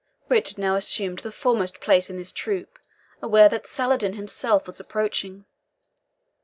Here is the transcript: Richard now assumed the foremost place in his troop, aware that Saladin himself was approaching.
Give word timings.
Richard 0.29 0.57
now 0.57 0.73
assumed 0.73 1.19
the 1.19 1.31
foremost 1.31 1.79
place 1.79 2.09
in 2.09 2.17
his 2.17 2.31
troop, 2.33 2.79
aware 3.21 3.47
that 3.49 3.67
Saladin 3.67 4.13
himself 4.13 4.65
was 4.65 4.79
approaching. 4.79 5.45